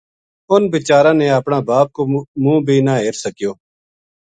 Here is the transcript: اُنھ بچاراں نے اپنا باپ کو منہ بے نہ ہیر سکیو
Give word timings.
اُنھ 0.51 0.67
بچاراں 0.71 1.15
نے 1.21 1.27
اپنا 1.39 1.59
باپ 1.67 1.87
کو 1.95 2.01
منہ 2.43 2.59
بے 2.65 2.75
نہ 2.85 2.93
ہیر 3.01 3.15
سکیو 3.23 3.51